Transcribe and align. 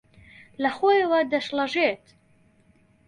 لەخۆیەوە 0.63 1.19
دەشڵەژێت 1.31 2.03